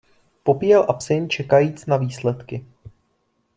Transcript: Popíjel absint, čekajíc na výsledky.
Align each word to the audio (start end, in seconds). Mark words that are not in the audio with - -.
Popíjel 0.43 0.85
absint, 0.89 1.29
čekajíc 1.31 1.85
na 1.85 1.97
výsledky. 1.97 2.65